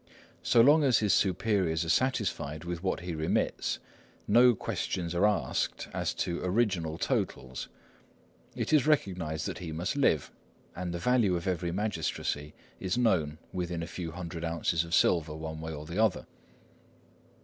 So 0.41 0.61
long 0.61 0.83
as 0.83 0.97
his 0.97 1.13
superiors 1.13 1.85
are 1.85 1.89
satisfied 1.89 2.63
with 2.63 2.81
what 2.81 3.01
he 3.01 3.13
remits, 3.13 3.77
no 4.27 4.55
questions 4.55 5.13
are 5.13 5.27
asked 5.27 5.89
as 5.93 6.15
to 6.15 6.43
original 6.43 6.97
totals. 6.97 7.67
It 8.55 8.73
is 8.73 8.87
recognised 8.87 9.45
that 9.45 9.59
he 9.59 9.71
must 9.71 9.95
live, 9.95 10.31
and 10.75 10.91
the 10.91 10.97
value 10.97 11.35
of 11.35 11.45
every 11.45 11.71
magistracy 11.71 12.55
is 12.79 12.97
known 12.97 13.37
within 13.53 13.83
a 13.83 13.85
few 13.87 14.09
hundred 14.13 14.43
ounces 14.43 14.83
of 14.83 14.95
silver 14.95 15.35
one 15.35 15.61
way 15.61 15.71
or 15.71 15.85
the 15.85 16.03
other. 16.03 16.25